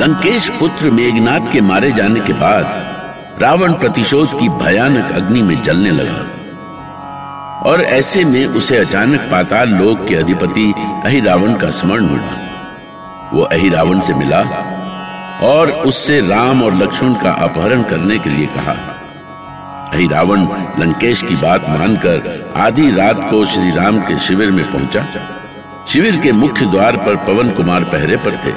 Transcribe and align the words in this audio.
लंकेश 0.00 0.48
पुत्र 0.48 0.90
मेघनाथ 0.90 1.52
के 1.52 1.60
मारे 1.60 1.92
जाने 1.92 2.20
के 2.20 2.32
बाद 2.32 2.64
रावण 3.42 3.72
प्रतिशोध 3.72 4.40
की 4.40 4.48
भयानक 4.48 5.12
अग्नि 5.12 5.42
में 5.42 5.62
जलने 5.62 5.90
लगा। 5.90 6.30
और 7.70 7.82
ऐसे 7.82 8.24
में 8.24 8.46
उसे 8.46 8.76
अचानक 8.76 9.20
पाताल 9.20 9.68
लोक 9.68 10.06
के 10.08 10.14
अधिपति 10.14 10.74
अहिरावण 11.04 11.54
का 11.54 11.70
स्मरण 11.70 12.06
हुआ। 12.06 12.38
वो 13.32 13.42
अहिरावण 13.42 14.00
से 14.00 14.14
मिला 14.14 14.40
और 15.42 15.70
उससे 15.70 16.20
राम 16.20 16.62
और 16.62 16.74
लक्ष्मण 16.74 17.14
का 17.14 17.30
अपहरण 17.30 17.82
करने 17.82 18.18
के 18.18 18.30
लिए 18.30 18.46
कहा। 18.46 18.93
अहिरावण 19.94 20.40
लंकेश 20.78 21.22
की 21.22 21.36
बात 21.36 21.68
मानकर 21.68 22.52
आधी 22.56 22.90
रात 22.90 23.30
को 23.30 23.44
श्री 23.44 23.70
राम 23.70 24.00
के 24.00 24.18
शिविर 24.18 24.52
में 24.52 24.72
पहुँचा। 24.72 25.06
शिविर 25.88 26.16
के 26.16 26.32
मुख्य 26.32 26.66
द्वार 26.66 26.96
पर 26.96 27.16
पवन 27.16 27.50
कुमार 27.50 27.84
पहरे 27.84 28.16
पर 28.16 28.36
थे। 28.36 28.50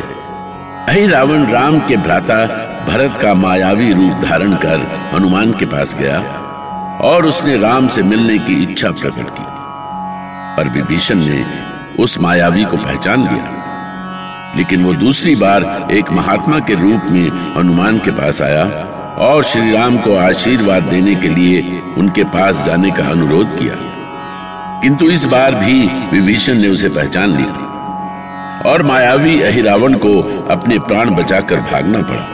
अहिरावण 0.94 1.46
राम 1.46 1.80
के 1.80 1.98
भ्राता 1.98 2.46
भरत 2.88 3.20
का 3.22 3.34
मायावी 3.34 3.94
रूप 3.94 4.14
धारण 4.14 4.56
कर 4.56 5.10
हनुमान 5.14 5.52
के 5.52 5.66
पास 5.66 5.96
गया 5.96 6.20
और 7.02 7.26
उसने 7.26 7.58
राम 7.58 7.88
से 7.88 8.04
मिलने 8.04 8.38
की 8.38 8.64
इच्छा 8.64 8.92
प्रकट 8.92 9.30
की। 9.30 9.46
पर 10.58 10.70
विभीषण 10.70 11.16
ने 11.16 11.46
उस 12.00 12.20
मायावी 12.20 12.64
को 12.64 12.78
पहचान 12.78 13.22
लिया। 13.22 13.54
लेकिन 14.58 14.84
वो 14.84 14.94
दूसरी 14.94 15.36
बार 15.36 15.88
एक 15.92 16.12
महात्मा 16.12 16.60
के 16.60 16.74
रूप 16.74 17.02
में 17.10 17.56
हनुमान 17.58 17.98
के 17.98 18.12
पास 18.12 18.42
आया 18.42 18.94
और 19.18 19.44
श्री 19.44 19.72
राम 19.72 19.98
को 19.98 20.16
आशीर्वाद 20.16 20.84
देने 20.84 21.16
के 21.16 21.28
लिए 21.28 21.82
उनके 21.98 22.24
पास 22.24 22.62
जाने 22.66 22.92
का 22.92 23.04
अनुरोध 23.04 23.58
किया। 23.58 23.74
किंतु 24.82 25.10
इस 25.10 25.26
बार 25.26 25.56
भी 25.56 25.88
विभीषण 25.88 26.58
ने 26.58 26.68
उसे 26.68 26.90
पहचान 26.90 27.30
लिया 27.30 28.64
और 28.66 28.84
मायावी 28.84 29.42
अहिरावण 29.42 29.94
को 29.94 30.46
अपने 30.48 30.80
प्राण 30.80 31.16
बचाकर 31.16 31.56
भागना 31.56 32.02
पड़ा। 32.02 32.28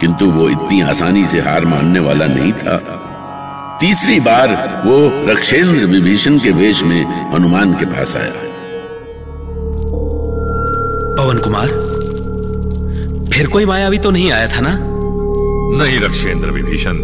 किंतु 0.00 0.30
वो 0.30 0.48
इतनी 0.48 0.80
आसानी 0.82 1.26
से 1.26 1.40
हार 1.40 1.64
मानने 1.64 2.00
वाला 2.00 2.26
नहीं 2.26 2.52
था। 2.52 3.00
तीसरी 3.80 4.20
बार 4.20 4.82
वो 4.86 5.10
रक्षेंद्र 5.32 5.86
विभीषण 5.86 6.38
के 6.38 6.50
वेश 6.50 6.82
में 6.82 7.32
हनुमान 7.32 7.72
के 7.72 7.84
पास 7.84 8.16
आया। 8.16 8.32
पवन 11.16 11.38
कुमार, 11.38 11.68
फिर 13.32 13.48
कोई 13.48 13.66
मायावी 13.66 13.98
तो 13.98 14.10
नहीं 14.10 14.32
आया 14.32 14.48
था 14.48 14.60
ना? 14.60 14.93
नहीं 15.78 16.00
रक्षेंद्र 16.00 16.50
विभीषण 16.50 16.96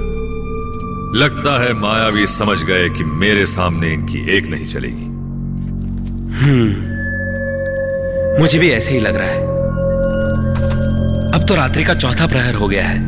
लगता 1.19 1.63
है 1.63 1.73
मायावी 1.73 2.27
समझ 2.27 2.63
गए 2.65 2.89
कि 2.89 3.05
मेरे 3.05 3.47
सामने 3.47 3.93
इनकी 3.93 4.37
एक 4.37 4.47
नहीं 4.47 4.67
चलेगी। 4.67 5.09
मुझे 8.41 8.59
भी 8.59 8.71
ऐसे 8.71 8.93
ही 8.93 9.01
लग 9.01 9.17
रहा 9.17 9.29
है। 9.29 9.41
अब 11.35 11.47
तो 11.49 11.55
रात्रि 11.55 11.85
का 11.85 11.95
चौथा 11.95 12.27
प्रहर 12.27 12.55
हो 12.55 12.69
गया 12.69 12.85
है। 12.85 12.99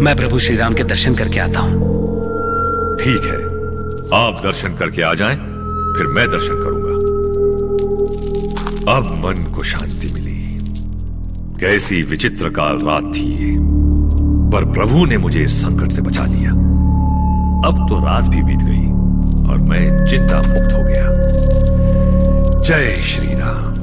मैं 0.00 0.16
प्रभु 0.16 0.38
श्री 0.38 0.56
राम 0.56 0.74
के 0.74 0.84
दर्शन 0.84 1.14
करके 1.14 1.38
आता 1.38 1.60
हूँ। 1.60 1.74
ठीक 2.96 3.24
है। 3.24 3.40
आप 4.14 4.40
दर्शन 4.44 4.76
करके 4.76 5.02
आ 5.02 5.14
जाएँ, 5.14 5.36
फिर 5.96 6.06
मैं 6.06 6.28
दर्शन 6.30 6.54
करूँगा। 6.54 6.94
अब 8.96 9.04
मन 9.24 9.52
को 9.52 9.62
शांति 9.62 10.12
मिली। 10.14 10.36
कैसी 11.60 12.02
विचित्र 12.02 12.48
काल 12.48 12.78
रात 12.78 13.12
थी 13.16 13.26
ये। 13.32 13.85
पर 14.52 14.64
प्रभु 14.64 15.04
ने 15.04 15.16
मुझे 15.16 15.42
इस 15.42 15.62
संकट 15.62 15.90
से 15.90 16.02
बचा 16.02 16.24
लिया। 16.24 16.50
अब 17.68 17.86
तो 17.88 18.04
रात 18.06 18.24
भी 18.24 18.42
बीत 18.42 18.62
गई 18.62 18.86
और 19.50 19.58
मैं 19.58 20.06
चिंता 20.06 20.36
मुक्त 20.36 20.72
हो 20.72 20.84
गया। 20.84 21.06
जय 22.60 22.94
श्री 22.94 23.34
राम। 23.34 23.74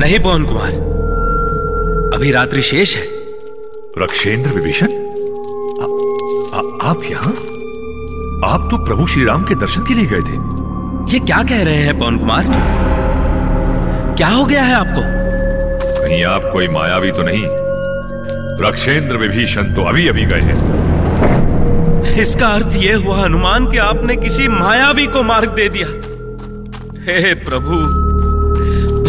नहीं 0.00 0.18
पवन 0.18 0.44
कुमार। 0.44 0.70
अभी 2.14 2.30
रात्रि 2.30 2.62
शेष 2.62 2.96
है। 2.96 3.02
रक्षेंद्र 3.98 4.50
विभीषण 4.50 4.86
आप 6.82 7.00
यहाँ? 7.10 7.32
आप 8.52 8.68
तो 8.70 8.76
प्रभु 8.76 9.06
श्री 9.06 9.24
राम 9.24 9.42
के 9.42 9.54
दर्शन 9.54 9.82
के 9.82 9.94
लिए 9.94 10.06
गए 10.06 10.20
थे। 10.20 10.36
ये 11.12 11.18
क्या 11.18 11.42
कह 11.42 11.62
रहे 11.62 11.74
हैं 11.74 11.98
पवन 11.98 12.18
कुमार? 12.18 12.44
क्या 14.16 14.28
हो 14.28 14.44
गया 14.44 14.62
है 14.62 14.74
आपको? 14.74 15.19
कहीं 16.10 16.24
आप 16.24 16.42
कोई 16.52 16.68
मायावी 16.68 17.10
तो 17.10 17.22
नहीं? 17.22 17.44
रक्षेंद्र 18.68 19.16
विभीषण 19.16 19.62
तो 19.62 19.82
अभी 19.82 20.08
अभी 20.08 20.24
गए 20.24 20.40
हैं। 20.40 22.14
इसका 22.14 22.48
अर्थ 22.48 22.76
यह 22.76 22.96
हुआ, 22.96 23.24
हनुमान, 23.24 23.66
कि 23.66 23.78
आपने 23.78 24.16
किसी 24.16 24.48
मायावी 24.48 25.06
को 25.06 25.22
मार्ग 25.22 25.48
दे 25.48 25.68
दिया। 25.68 25.86
हे 27.02 27.34
प्रभु, 27.34 27.76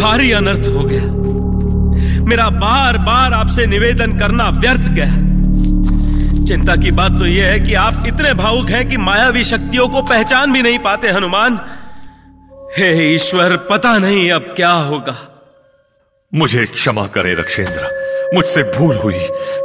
भारी 0.02 0.32
अनर्थ 0.32 0.68
हो 0.68 0.84
गया। 0.84 1.02
मेरा 2.24 2.48
बार 2.50 2.98
बार 2.98 3.32
आपसे 3.32 3.66
निवेदन 3.66 4.18
करना 4.18 4.48
व्यर्थ 4.48 4.92
गया। 4.92 5.10
चिंता 6.44 6.76
की 6.76 6.90
बात 6.90 7.18
तो 7.18 7.26
यह 7.26 7.46
है 7.46 7.60
कि 7.60 7.74
आप 7.74 8.02
इतने 8.06 8.34
भावुक 8.34 8.68
हैं 8.68 8.88
कि 8.88 8.96
मायावी 8.96 9.44
शक्तियों 9.44 9.88
को 9.88 10.02
पहचान 10.02 10.52
भी 10.52 10.62
नहीं 10.62 10.78
पाते, 10.78 11.08
हनुमान। 11.08 11.58
हे, 12.78 13.14
ईश्वर, 13.14 13.56
पता 13.56 13.98
नहीं 13.98 14.30
अब 14.30 14.42
क्या 14.56 14.70
होगा। 14.70 15.28
मुझे 16.34 16.64
क्षमा 16.64 17.06
करें 17.06 17.34
रक्षेंद्र 17.34 18.30
मुझसे 18.34 18.62
भूल 18.62 18.96
हुई 18.96 19.18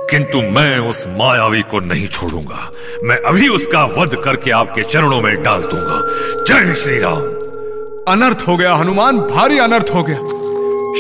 किंतु 0.10 0.42
मैं 0.42 0.78
उस 0.80 1.06
मायावी 1.08 1.62
को 1.62 1.80
नहीं 1.80 2.08
छोड़ूँगा। 2.08 2.72
मैं 3.04 3.16
अभी 3.18 3.48
उसका 3.48 3.84
वध 3.98 4.16
करके 4.16 4.52
आपके 4.52 4.82
चरणों 4.84 5.22
में 5.22 5.44
डाल 5.44 5.62
दूँगा। 5.62 6.02
जय 6.44 6.74
श्री 6.74 6.98
राम 7.00 7.22
अनर्थ 8.14 8.44
हो 8.48 8.58
गया 8.58 8.74
हनुमान। 8.74 9.18
भारी 9.18 9.60
अनर्थ 9.60 9.94
हो 9.96 10.04
गया। 10.04 10.18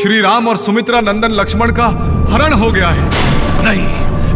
श्री 0.02 0.22
राम 0.22 0.48
और 0.48 0.58
सुमित्रा 0.58 1.02
नंदन 1.02 1.32
लक्ष्मण 1.32 1.72
का 1.72 1.88
हरण 2.32 2.54
हो 2.54 2.72
गया 2.72 2.90
है। 2.90 3.10
नहीं 3.64 3.88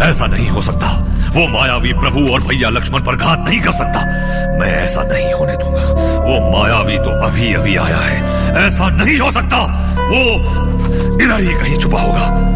ऐसा 0.10 0.26
नहीं 0.26 0.50
हो 0.50 0.62
सकता। 0.62 0.92
वो 1.36 1.48
मायावी 1.48 1.94
प्रभु 1.94 2.28
और 2.34 2.44
भैया 2.44 2.70
लक्ष्मण 2.70 3.04
पर 3.04 3.16
घात 3.16 3.46
नहीं 3.50 3.62
कर 3.62 3.72
सकता। 3.72 4.06
मैं 4.60 4.74
ऐसा 4.84 5.04
नहीं 5.04 5.34
होने 5.34 5.54
दूँगा। 5.54 5.84
वो 6.20 6.40
मायावी 6.52 6.98
तो 6.98 7.20
अभी 7.28 7.54
अभी 7.54 7.76
आया 7.78 7.98
है। 7.98 8.68
ऐसा 8.68 8.90
नहीं 8.90 9.18
हो 9.20 9.32
सकता। 9.32 9.66
वो 10.02 10.80
इधर 11.02 11.40
ही 11.40 11.54
कहीं 11.54 11.78
छुपा 11.78 12.02
होगा। 12.02 12.52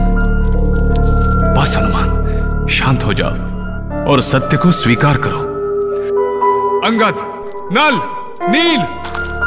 बस 1.53 1.77
हनुमान, 1.77 2.25
शांत 2.69 3.03
हो 3.03 3.13
जाओ 3.13 3.31
और 4.05 4.21
सत्य 4.21 4.57
को 4.57 4.71
स्वीकार 4.71 5.17
करो। 5.17 5.39
अंगद, 6.87 7.15
नल, 7.77 8.01
नील, 8.51 8.81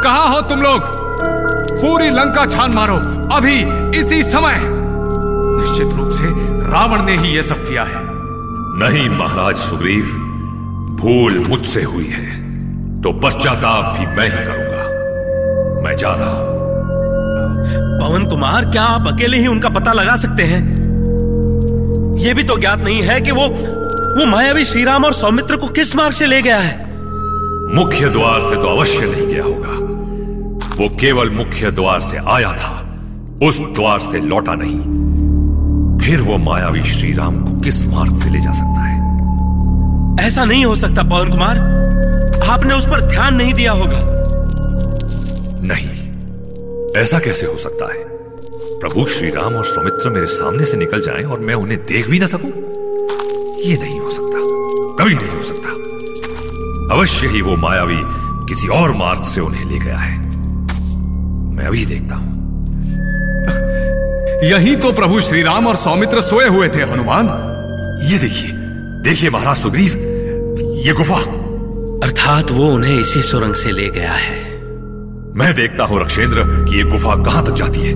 कहा 0.02 0.28
हो 0.28 0.40
तुम 0.40 0.62
लोग? 0.62 0.80
पूरी 1.72 2.10
लंका 2.10 2.46
छान 2.46 2.72
मारो। 2.72 2.96
अभी, 3.36 3.64
इसी 3.98 4.22
समय। 4.22 4.60
निश्चित 5.60 5.86
रूप 5.86 6.10
से 6.10 6.24
रावण 6.70 7.02
ने 7.02 7.16
ही 7.16 7.36
यह 7.36 7.42
सब 7.42 7.68
किया 7.68 7.84
है। 7.84 8.08
नहीं, 8.80 9.08
महाराज 9.08 9.56
सुग्रीव, 9.56 10.04
भूल 11.00 11.44
मुझसे 11.48 11.82
हुई 11.82 12.06
है। 12.06 12.48
तो 13.02 13.12
पश्चाताप 13.12 13.98
भी 13.98 14.06
मैं 14.06 14.24
ही 14.24 14.44
करूँगा। 14.44 14.82
मैं 15.82 15.96
जा 15.96 16.14
रहा 16.14 16.30
हूँ। 16.30 16.58
पवन 18.00 18.26
कुमार 18.26 18.64
क्या 18.64 18.82
आप 18.82 19.06
अकेले 19.08 19.38
ही 19.38 19.46
उनका 19.46 19.68
पता 19.68 19.92
लगा 19.92 20.16
सकते 20.16 20.42
हैं? 20.42 20.60
यह 22.18 22.34
भी 22.34 22.42
तो 22.42 22.58
ज्ञात 22.58 22.80
नहीं 22.80 23.02
है 23.02 23.20
कि 23.20 23.30
वो 23.30 23.46
वो 24.08 24.26
मायावी 24.26 24.64
श्रीराम 24.64 25.04
और 25.04 25.12
सौमित्र 25.12 25.56
को 25.56 25.68
किस 25.68 25.96
मार्ग 25.96 26.12
से 26.12 26.26
ले 26.26 26.42
गया 26.42 26.58
है। 26.58 26.76
मुख्य 27.74 28.08
द्वार 28.08 28.40
से 28.40 28.54
तो 28.54 28.76
अवश्य 28.76 29.06
नहीं 29.06 29.26
गया 29.26 29.44
होगा। 29.44 29.76
वो 30.76 30.88
केवल 31.00 31.30
मुख्य 31.30 31.70
द्वार 31.70 32.00
से 32.00 32.18
आया 32.28 32.52
था 32.52 32.74
उस 33.42 33.60
द्वार 33.60 34.00
से 34.00 34.20
लौटा 34.20 34.54
नहीं। 34.54 34.80
फिर 35.98 36.20
वो 36.20 36.38
मायावी 36.38 36.82
श्री 36.84 37.12
राम 37.12 37.38
को 37.38 37.60
किस 37.60 37.86
मार्ग 37.86 38.16
से 38.16 38.30
ले 38.30 38.40
जा 38.40 38.52
सकता 38.52 38.84
है? 38.84 38.98
ऐसा 40.26 40.44
नहीं 40.44 40.64
हो 40.64 40.74
सकता 40.74 41.02
पवन 41.02 41.30
कुमार। 41.30 41.58
आपने 42.48 42.74
उस 42.74 42.86
पर 42.86 43.00
ध्यान 43.00 43.34
नहीं 43.34 43.54
दिया 43.54 43.72
होगा। 43.72 43.98
नहीं। 45.62 45.97
ऐसा 46.96 47.18
कैसे 47.18 47.46
हो 47.46 47.58
सकता 47.58 47.92
है? 47.92 48.04
प्रभु 48.80 49.06
श्री 49.06 49.30
राम 49.30 49.56
और 49.56 49.64
सौमित्र 49.64 50.10
मेरे 50.10 50.26
सामने 50.26 50.64
से 50.64 50.76
निकल 50.76 51.00
जाएँ 51.00 51.24
और 51.24 51.40
मैं 51.40 51.54
उन्हें 51.54 51.86
देख 51.86 52.10
भी 52.10 52.18
ना 52.18 52.26
सकूँ? 52.26 52.50
ये 53.60 53.76
नहीं 53.76 54.00
हो 54.00 54.10
सकता। 54.10 54.38
कभी 55.02 55.14
नहीं 55.14 55.36
हो 55.36 55.42
सकता। 55.42 55.68
अवश्य 56.94 57.26
ही 57.26 57.40
वो 57.40 57.56
मायावी 57.56 58.00
किसी 58.48 58.68
और 58.68 58.92
मार्ग 58.92 59.22
से 59.22 59.40
उन्हें 59.40 59.70
ले 59.70 59.78
गया 59.78 59.96
है। 59.96 60.18
मैं 61.56 61.66
अभी 61.66 61.86
देखता 61.86 62.14
हूँ। 62.14 62.28
यही 64.50 64.76
तो 64.76 64.92
प्रभु 64.92 65.20
श्री 65.20 65.42
राम 65.42 65.66
और 65.66 65.76
सौमित्र 65.76 66.20
सोए 66.20 66.48
हुए 66.48 66.68
थे 66.68 66.82
हनुमान। 66.82 67.26
ये 68.12 68.18
देखिए 68.18 68.50
देखिए 69.02 69.30
महाराज 69.30 69.56
सुग्रीव 69.56 69.92
ये 70.76 70.92
गुफा। 70.92 71.18
अर्थात 72.06 72.50
वो 72.50 72.68
उन्हें 72.68 73.00
इसी 73.00 73.22
सुरंग 73.22 73.54
से 73.54 73.70
ले 73.70 73.88
गया 73.88 74.12
है। 74.12 74.47
मैं 75.38 75.54
देखता 75.54 75.84
हूँ 75.84 76.00
रक्षेंद्र 76.00 76.42
कि 76.42 76.76
ये 76.76 76.82
गुफा 76.82 77.14
कहाँ 77.24 77.44
तक 77.46 77.52
जाती 77.52 77.80
है। 77.80 77.94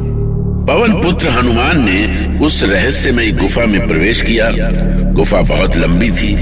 पवन 0.66 0.92
पुत्र 1.02 1.28
हनुमान 1.28 1.80
ने 1.84 2.38
उस 2.44 2.62
रहस्यमय 2.64 3.30
गुफा 3.30 3.66
में 3.66 3.88
प्रवेश 3.88 4.20
किया। 4.20 4.50
गुफा 5.12 5.42
बहुत 5.42 5.76
लंबी 5.76 6.10
थी। 6.10 6.34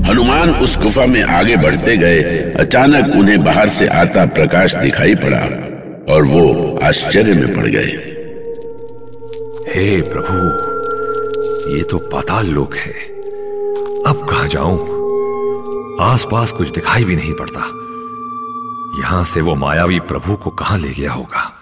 हनुमान 0.00 0.50
उस 0.50 0.78
गुफा 0.78 1.06
में 1.06 1.22
आगे 1.22 1.56
बढ़ते 1.56 1.96
गए। 1.96 2.22
अचानक 2.58 3.16
उन्हें 3.16 3.44
बाहर 3.44 3.68
से 3.68 3.86
आता 3.86 4.26
प्रकाश 4.26 4.74
दिखाई 4.74 5.14
पड़ा 5.14 5.40
और 6.14 6.22
वो 6.22 6.78
आश्चर्य 6.82 7.32
में 7.32 7.54
पड़ 7.54 7.66
गए। 7.66 7.92
हे 9.74 10.00
प्रभु 10.00 11.76
ये 11.76 11.82
तो 11.82 11.98
पाताल 11.98 12.46
लोक 12.46 12.74
है। 12.74 12.92
अब 14.06 14.26
कहा 14.30 14.46
जाऊँ? 14.46 14.78
आसपास 16.00 16.52
कुछ 16.52 16.70
दिखाई 16.70 17.04
भी 17.04 17.16
नहीं 17.16 17.34
पड़ता। 17.34 17.60
यहाँ 18.98 19.24
से 19.24 19.40
वो 19.40 19.54
मायावी 19.54 20.00
प्रभु 20.00 20.36
को 20.36 20.50
कहाँ 20.50 20.78
ले 20.78 20.88
गया 20.88 21.12
होगा? 21.12 21.52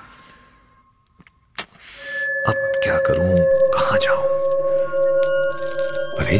अब 2.46 2.54
क्या 2.84 2.98
करूँ? 2.98 3.36
कहाँ 3.46 3.98
जाऊँ? 3.98 4.22
अरे, 6.18 6.36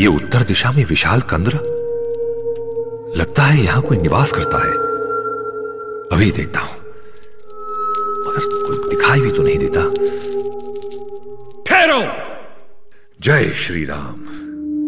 ये 0.00 0.06
उत्तर 0.06 0.42
दिशा 0.42 0.70
में 0.70 0.84
विशाल 0.84 1.20
कंद्र? 1.20 1.52
लगता 3.16 3.42
है 3.42 3.64
यहाँ 3.64 3.82
कोई 3.82 3.96
निवास 3.96 4.32
करता 4.32 4.58
है। 4.58 4.72
अभी 6.12 6.30
देखता 6.30 6.60
हूँ। 6.60 6.76
मगर 8.26 8.44
कोई 8.46 8.96
दिखाई 8.96 9.20
भी 9.20 9.32
तो 9.32 9.42
नहीं 9.42 9.58
देता। 9.58 9.80
ठहरो! 11.66 12.12
जय 13.20 13.50
श्री 13.50 13.84
राम 13.84 14.16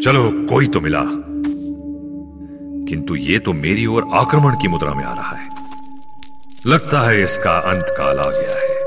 चलो, 0.00 0.30
कोई 0.32 0.66
तो 0.66 0.80
मिला। 0.80 1.31
किंतु 2.92 3.14
ये 3.14 3.38
तो 3.38 3.52
मेरी 3.52 3.86
ओर 3.86 4.06
आक्रमण 4.14 4.54
की 4.54 4.68
मुद्रा 4.68 4.94
में 4.94 5.04
आ 5.04 5.14
रहा 5.14 5.36
है। 5.36 5.48
लगता 6.66 7.00
है 7.00 7.22
इसका 7.22 7.52
अंत 7.52 7.86
काल 7.90 8.18
आ 8.18 8.30
गया 8.30 8.58
है। 8.58 8.82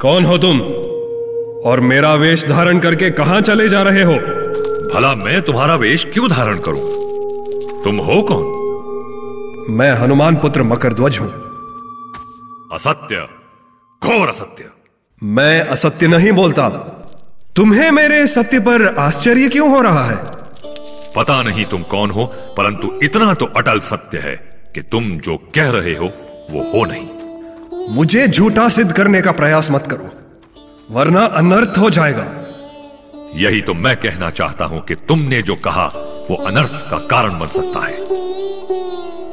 कौन 0.00 0.24
हो 0.24 0.38
तुम? 0.38 0.60
और 1.70 1.80
मेरा 1.80 2.14
वेश 2.14 2.46
धारण 2.46 2.78
करके 2.78 3.10
कहाँ 3.10 3.40
चले 3.40 3.68
जा 3.68 3.82
रहे 3.82 4.02
हो? 4.02 4.12
भला 4.94 5.14
मैं 5.14 5.42
तुम्हारा 5.42 5.74
वेश 5.74 6.04
क्यों 6.04 6.28
धारण 6.28 6.58
करूँ? 6.58 6.80
तुम 7.84 7.96
हो 7.96 8.22
कौन? 8.22 9.74
मैं 9.74 9.92
हनुमान 9.92 10.36
पुत्र 10.36 10.62
मकरध्वज 10.62 11.18
हूँ। 11.18 11.30
असत्य। 12.72 13.28
घोर 14.04 14.28
असत्य। 14.28 14.70
मैं 15.22 15.66
असत्य 15.66 16.06
नहीं 16.06 16.32
बोलता। 16.32 16.68
तुम्हें 17.56 17.90
मेरे 17.90 18.26
सत्य 18.26 18.58
पर 18.58 18.94
आश्चर्य 18.98 19.48
क्यों 19.48 19.70
हो 19.70 19.80
रहा 19.80 20.04
है? 20.04 20.33
पता 21.16 21.42
नहीं 21.42 21.64
तुम 21.64 21.82
कौन 21.82 22.10
हो 22.10 22.24
परंतु 22.56 22.92
इतना 23.02 23.34
तो 23.34 23.46
अटल 23.56 23.80
सत्य 23.80 24.18
है 24.18 24.34
कि 24.74 24.82
तुम 24.82 25.10
जो 25.18 25.36
कह 25.54 25.70
रहे 25.70 25.94
हो 25.94 26.06
वो 26.50 26.62
हो 26.72 26.84
नहीं। 26.84 27.94
मुझे 27.94 28.26
झूठा 28.28 28.68
सिद्ध 28.68 28.90
करने 28.92 29.20
का 29.22 29.32
प्रयास 29.32 29.70
मत 29.70 29.86
करो 29.86 30.10
वरना 30.90 31.24
अनर्थ 31.34 31.78
हो 31.78 31.90
जाएगा। 31.90 32.24
यही 33.34 33.60
तो 33.60 33.74
मैं 33.74 33.96
कहना 33.96 34.30
चाहता 34.30 34.64
हूँ 34.64 34.80
कि 34.84 34.94
तुमने 34.94 35.42
जो 35.42 35.54
कहा 35.54 35.86
वो 36.30 36.36
अनर्थ 36.46 36.90
का 36.90 36.98
कारण 37.06 37.38
बन 37.38 37.46
सकता 37.46 37.86
है। 37.86 37.96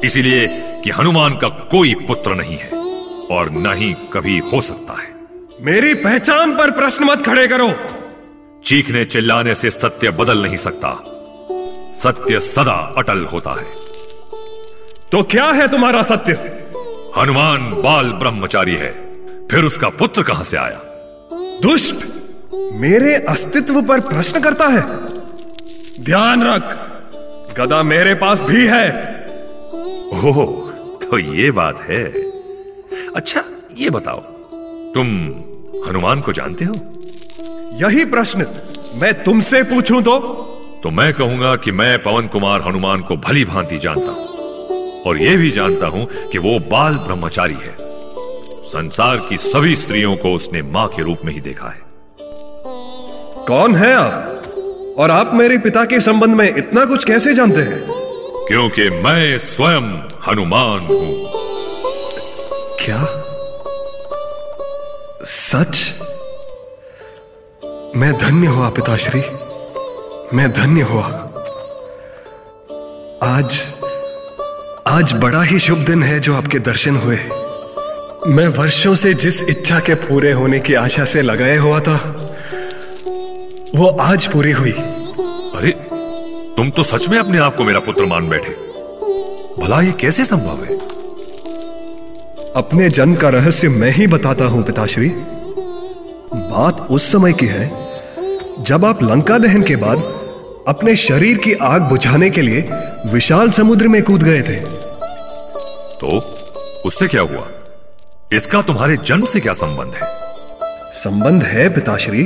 इसीलिए 0.06 0.46
कि 0.84 0.90
हनुमान 0.90 1.34
का 1.34 1.48
कोई 1.48 1.94
पुत्र 2.06 2.34
नहीं 2.34 2.56
है 2.56 2.70
और 3.30 3.50
न 3.50 3.74
ही 3.74 3.92
कभी 4.12 4.38
हो 4.52 4.60
सकता 4.60 5.00
है। 5.00 5.10
मेरी 5.60 5.94
पहचान 5.94 6.56
पर 6.56 6.70
प्रश्न 6.70 7.04
मत 7.04 7.22
खड़े 7.26 7.46
करो। 7.48 7.68
चीखने 8.64 9.04
चिल्लाने 9.04 9.54
से 9.54 9.70
सत्य 9.70 10.10
बदल 10.10 10.42
नहीं 10.42 10.56
सकता। 10.56 10.90
सत्य 12.02 12.40
सदा 12.40 12.94
अटल 12.96 13.24
होता 13.24 13.50
है। 13.60 13.66
तो 15.12 15.22
क्या 15.22 15.44
है 15.46 15.68
तुम्हारा 15.68 16.02
सत्य? 16.02 16.32
हनुमान 17.16 17.70
बाल 17.82 18.12
ब्रह्मचारी 18.12 18.74
है। 18.74 18.90
फिर 19.50 19.64
उसका 19.64 19.88
पुत्र 19.88 20.22
कहाँ 20.22 20.44
से 20.44 20.56
आया? 20.56 20.80
दुष्ट 21.62 22.06
मेरे 22.72 23.14
अस्तित्व 23.28 23.82
पर 23.82 24.00
प्रश्न 24.00 24.40
करता 24.40 24.66
है। 24.66 24.82
ध्यान 26.04 26.42
रख 26.42 27.58
गदा 27.58 27.82
मेरे 27.82 28.14
पास 28.14 28.42
भी 28.42 28.66
है। 28.66 28.88
ओह 30.14 30.44
तो 30.98 31.18
ये 31.18 31.50
बात 31.50 31.80
है। 31.80 32.04
अच्छा 33.16 33.44
ये 33.76 33.90
बताओ 33.90 34.20
तुम 34.94 35.08
हनुमान 35.88 36.20
को 36.20 36.32
जानते 36.32 36.64
हो? 36.64 36.74
यही 37.74 38.04
प्रश्न 38.04 38.46
मैं 38.94 39.22
तुमसे 39.22 39.62
पूछूँ 39.62 40.02
तो? 40.02 40.41
तो 40.82 40.90
मैं 40.90 41.12
कहूँगा 41.14 41.56
कि 41.56 41.72
मैं 41.72 42.02
पवन 42.02 42.26
कुमार 42.28 42.62
हनुमान 42.62 43.00
को 43.00 43.16
भली 43.16 43.44
भांति 43.44 43.78
जानता 43.78 44.12
हूँ। 44.12 44.28
और 45.02 45.18
यह 45.18 45.36
भी 45.36 45.50
जानता 45.50 45.86
हूँ 45.86 46.08
कि 46.32 46.38
वो 46.38 46.58
बाल 46.58 46.94
ब्रह्मचारी 46.94 47.54
है। 47.54 47.76
संसार 48.64 49.16
की 49.16 49.38
सभी 49.38 49.76
स्त्रियों 49.76 50.16
को 50.16 50.32
उसने 50.32 50.62
माँ 50.62 50.88
के 50.88 51.02
रूप 51.02 51.18
में 51.24 51.32
ही 51.32 51.40
देखा 51.40 51.68
है। 51.68 51.82
कौन 53.44 53.74
है 53.74 53.94
आप? 53.94 54.42
और 54.98 55.10
आप 55.10 55.30
मेरे 55.34 55.58
पिता 55.58 55.84
के 55.84 56.00
संबंध 56.00 56.30
में 56.30 56.56
इतना 56.56 56.84
कुछ 56.84 57.04
कैसे 57.04 57.34
जानते 57.34 57.60
हैं? 57.60 57.86
क्योंकि 58.48 58.90
मैं 58.90 59.38
स्वयं 59.38 60.08
हनुमान 60.28 60.80
हूँ। 60.80 61.26
क्या? 62.80 63.04
सच? 65.24 65.94
मैं 67.96 68.18
धन्य 68.18 68.46
हुआ 68.46 68.70
पिताश्री। 68.70 69.41
मैं 70.34 70.50
धन्य 70.52 70.82
हुआ। 70.82 71.06
आज 73.22 73.56
आज 74.86 75.12
बड़ा 75.12 75.42
ही 75.42 75.58
शुभ 75.58 75.78
दिन 75.78 76.02
है 76.02 76.20
जो 76.20 76.34
आपके 76.34 76.58
दर्शन 76.58 76.96
हुए। 76.96 77.16
मैं 78.26 78.46
वर्षों 78.48 78.94
से 78.94 79.12
जिस 79.14 79.42
इच्छा 79.44 79.80
के 79.80 79.94
पूरे 79.94 80.32
होने 80.32 80.60
की 80.60 80.74
आशा 80.74 81.04
से 81.04 81.22
लगाए 81.22 81.56
हुआ 81.56 81.80
था 81.80 81.96
वो 83.74 83.88
आज 84.00 84.26
पूरी 84.26 84.52
हुई। 84.52 84.70
अरे 84.70 85.72
तुम 86.56 86.70
तो 86.70 86.82
सच 86.82 87.08
में 87.08 87.18
अपने 87.18 87.38
आप 87.38 87.56
को 87.56 87.64
मेरा 87.64 87.80
पुत्र 87.80 88.04
मान 88.04 88.28
बैठे। 88.28 88.54
भला 89.58 89.80
ये 89.80 89.92
कैसे 89.92 90.24
संभव 90.24 90.64
है? 90.64 90.78
अपने 92.56 92.88
जन्म 92.90 93.14
का 93.14 93.28
रहस्य 93.28 93.68
मैं 93.68 93.90
ही 93.90 94.06
बताता 94.06 94.44
हूँ 94.44 94.62
पिताश्री। 94.62 95.08
बात 96.34 96.86
उस 96.90 97.12
समय 97.12 97.32
की 97.32 97.46
है 97.46 97.70
जब 98.60 98.84
आप 98.84 99.02
लंका 99.02 99.38
दहन 99.38 99.62
के 99.62 99.76
बाद 99.76 100.21
अपने 100.68 100.96
शरीर 100.96 101.38
की 101.38 101.52
आग 101.52 101.82
बुझाने 101.82 102.30
के 102.30 102.42
लिए 102.42 102.68
विशाल 103.06 103.50
समुद्र 103.50 103.88
में 103.88 104.02
कूद 104.02 104.22
गए 104.22 104.42
थे। 104.42 104.56
तो 106.00 106.18
उससे 106.86 107.06
क्या 107.06 107.20
हुआ? 107.20 107.48
इसका 108.32 108.62
तुम्हारे 108.62 108.96
जन्म 108.96 109.26
से 109.26 109.40
क्या 109.40 109.52
संबंध 109.52 109.94
है? 109.94 110.16
संबंध 110.92 111.42
है 111.42 111.68
पिताश्री। 111.68 112.24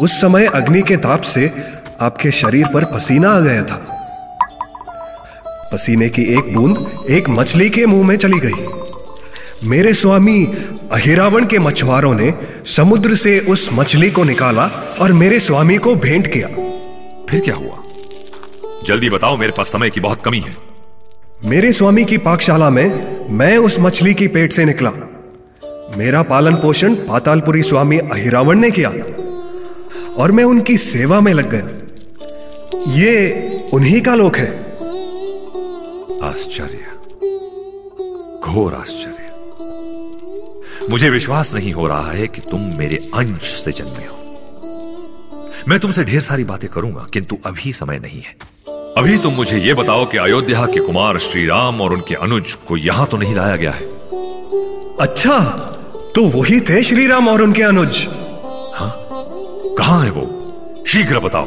उस 0.00 0.20
समय 0.20 0.46
अग्नि 0.46 0.82
के 0.82 0.96
ताप 0.96 1.20
से 1.20 1.50
आपके 2.00 2.30
शरीर 2.30 2.66
पर 2.74 2.84
पसीना 2.84 3.30
आ 3.30 3.40
गया 3.40 3.62
था। 3.62 3.92
पसीने 5.72 6.08
की 6.08 6.22
एक 6.22 6.54
बूंद 6.54 7.06
एक 7.10 7.28
मछली 7.28 7.70
के 7.70 7.86
मुँह 7.86 8.06
में 8.06 8.16
चली 8.16 8.38
गई। 8.38 8.66
मेरे 9.64 9.94
स्वामी 9.94 10.46
अहिरावण 10.92 11.46
के 11.46 11.58
मछुआरों 11.58 12.14
ने 12.14 12.34
समुद्र 12.66 13.14
से 13.14 13.40
उस 13.40 13.70
मछली 13.72 14.10
को 14.10 14.24
निकाला 14.24 14.96
और 15.00 15.12
मेरे 15.12 15.40
स्वामी 15.40 15.76
को 15.76 15.94
भेंट 15.94 16.26
किया। 16.32 16.48
फिर 17.30 17.40
क्या 17.40 17.54
हुआ? 17.54 17.82
जल्दी 18.84 19.10
बताओ 19.10 19.36
मेरे 19.36 19.52
पास 19.56 19.68
समय 19.68 19.90
की 19.90 20.00
बहुत 20.00 20.22
कमी 20.22 20.40
है। 20.40 20.50
मेरे 21.44 21.72
स्वामी 21.72 22.04
की 22.04 22.18
पाकशाला 22.18 22.70
में 22.70 23.16
मैं 23.30 23.58
उस 23.58 23.76
मछली 23.80 24.14
की 24.14 24.28
पेट 24.28 24.52
से 24.52 24.64
निकला। 24.64 24.90
मेरा 25.96 26.22
पालन 26.22 26.54
पोषण 26.54 26.94
पातालपुरी 26.94 27.62
स्वामी 27.62 27.98
अहिरावण 27.98 28.58
ने 28.58 28.70
किया 28.70 28.92
और 30.16 30.32
मैं 30.32 30.44
उनकी 30.44 30.76
सेवा 30.76 31.20
में 31.20 31.32
लग 31.32 31.50
गया। 31.50 31.68
ये 32.92 33.42
उन्हीं 33.72 34.00
का 34.00 34.14
लोक 34.14 34.36
है। 34.36 34.58
आश्चर्य। 36.30 36.78
घोर 38.52 38.74
आश्चर्य। 38.74 39.25
मुझे 40.90 41.10
विश्वास 41.10 41.54
नहीं 41.54 41.72
हो 41.72 41.86
रहा 41.86 42.12
है 42.12 42.26
कि 42.26 42.40
तुम 42.40 42.60
मेरे 42.78 42.96
अंश 43.14 43.60
से 43.64 43.72
जन्मे 43.72 44.06
हो। 44.06 44.16
मैं 45.68 45.78
तुमसे 45.78 46.04
ढेर 46.04 46.20
सारी 46.20 46.44
बातें 46.44 46.70
करूँगा 46.70 47.06
किंतु 47.12 47.38
अभी 47.46 47.72
समय 47.72 47.98
नहीं 47.98 48.22
है। 48.22 48.36
अभी 48.96 49.18
तुम 49.18 49.34
मुझे 49.34 49.58
यह 49.58 49.74
बताओ 49.74 50.06
कि 50.06 50.18
अयोध्या 50.18 50.66
के 50.66 50.80
कुमार 50.80 51.18
श्री 51.18 51.46
राम 51.46 51.80
और 51.80 51.92
उनके 51.92 52.14
अनुज 52.14 52.52
को 52.52 52.76
यहाँ 52.76 53.06
तो 53.06 53.16
नहीं 53.16 53.34
लाया 53.34 53.56
गया 53.56 53.70
है। 53.70 53.82
अच्छा 55.00 55.40
तो 56.14 56.28
वही 56.28 56.60
थे 56.60 56.82
श्री 56.82 57.06
राम 57.06 57.28
और 57.28 57.42
उनके 57.42 57.62
अनुज। 57.62 58.06
हाँ? 58.74 58.94
कहा 59.78 60.02
है 60.02 60.10
वो? 60.10 60.84
शीघ्र 60.86 61.18
बताओ। 61.18 61.46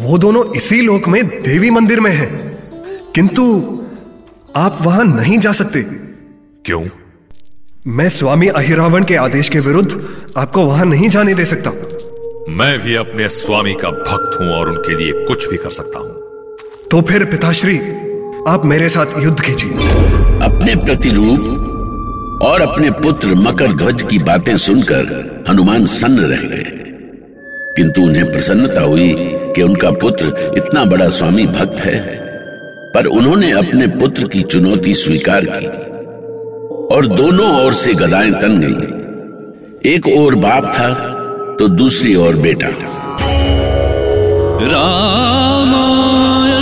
वो 0.00 0.18
दोनों 0.18 0.54
इसी 0.54 0.80
लोक 0.80 1.08
में 1.08 1.42
देवी 1.42 1.70
मंदिर 1.70 2.00
में 2.00 2.10
हैं। 2.10 2.58
किंतु 3.14 3.42
आप 4.56 4.78
वहाँ 4.82 5.04
नहीं 5.04 5.38
जा 5.38 5.52
सकते। 5.52 5.82
क्यों? 6.64 6.86
मैं 7.86 8.08
स्वामी 8.08 8.46
अहिरावण 8.48 9.04
के 9.04 9.14
आदेश 9.14 9.48
के 9.48 9.60
विरुद्ध 9.60 10.08
आपको 10.36 10.66
वहाँ 10.66 10.84
नहीं 10.84 11.08
जाने 11.08 11.34
दे 11.34 11.44
सकता। 11.44 11.70
मैं 12.50 12.78
भी 12.78 12.94
अपने 12.96 13.28
स्वामी 13.28 13.74
का 13.74 13.90
भक्त 13.90 14.40
हूँ 14.40 14.48
और 14.48 14.70
उनके 14.70 14.96
लिए 14.96 15.24
कुछ 15.24 15.48
भी 15.48 15.56
कर 15.56 15.70
सकता 15.70 15.98
हूँ। 15.98 16.08
तो 16.90 17.02
फिर 17.02 17.24
पिताश्री 17.24 17.78
आप 18.48 18.62
मेरे 18.64 18.88
साथ 18.88 19.06
युद्ध 19.24 19.40
कीजिए। 19.40 19.70
अपने 20.44 20.74
प्रतिरूप 20.76 21.40
और 22.42 22.60
अपने 22.60 22.90
पुत्र 22.90 23.28
मकर 23.28 23.72
ध्वज 23.72 24.02
की 24.02 24.18
बातें 24.18 24.56
सुनकर 24.56 25.44
हनुमान 25.48 25.86
सन्न 25.86 26.18
रह 26.18 26.42
गए। 26.42 26.64
किंतु 27.76 28.02
उन्हें 28.02 28.32
प्रसन्नता 28.32 28.80
हुई 28.80 29.14
कि 29.56 29.62
उनका 29.62 29.90
पुत्र 29.90 30.54
इतना 30.56 30.84
बड़ा 30.84 31.08
स्वामी 31.08 31.46
भक्त 31.46 31.80
है। 31.80 32.18
पर 32.94 33.06
उन्होंने 33.06 33.50
अपने 33.50 33.86
पुत्र 33.86 34.28
की 34.28 34.42
चुनौती 34.42 34.94
स्वीकार 34.94 35.44
की। 35.44 35.93
और 36.92 37.06
दोनों 37.06 37.64
ओर 37.64 37.72
से 37.72 37.94
गदाएँ 37.94 38.30
तन 38.32 38.60
गई। 38.60 39.90
एक 39.90 40.06
और 40.08 40.34
बाप 40.34 40.64
था 40.78 40.88
तो 41.58 41.68
दूसरी 41.68 42.14
ओर 42.16 42.36
बेटा। 42.36 42.68
रामायण 44.72 46.53